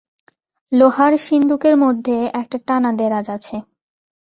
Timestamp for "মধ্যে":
1.77-2.17